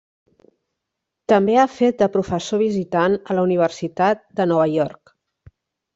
També 1.33 1.57
ha 1.59 1.65
fet 1.75 2.01
de 2.01 2.09
professor 2.17 2.63
visitant 2.63 3.19
a 3.19 3.37
la 3.41 3.47
Universitat 3.51 4.25
de 4.41 4.49
Nova 4.53 4.67
York. 4.79 5.17